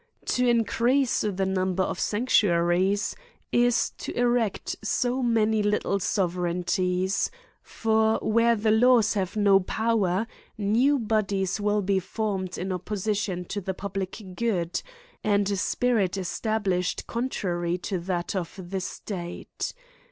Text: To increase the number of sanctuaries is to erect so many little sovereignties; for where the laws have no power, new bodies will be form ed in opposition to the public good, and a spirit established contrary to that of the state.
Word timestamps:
To 0.25 0.47
increase 0.49 1.21
the 1.21 1.45
number 1.45 1.83
of 1.83 1.99
sanctuaries 1.99 3.15
is 3.51 3.91
to 3.99 4.11
erect 4.17 4.75
so 4.83 5.21
many 5.21 5.61
little 5.61 5.99
sovereignties; 5.99 7.29
for 7.61 8.17
where 8.23 8.55
the 8.55 8.71
laws 8.71 9.13
have 9.13 9.35
no 9.37 9.59
power, 9.59 10.25
new 10.57 10.97
bodies 10.97 11.61
will 11.61 11.83
be 11.83 11.99
form 11.99 12.45
ed 12.45 12.57
in 12.57 12.71
opposition 12.71 13.45
to 13.45 13.61
the 13.61 13.75
public 13.75 14.19
good, 14.35 14.81
and 15.23 15.47
a 15.51 15.55
spirit 15.55 16.17
established 16.17 17.05
contrary 17.05 17.77
to 17.77 17.99
that 17.99 18.35
of 18.35 18.57
the 18.71 18.79
state. 18.81 19.75